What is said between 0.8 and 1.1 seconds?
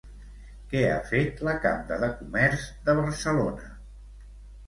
ha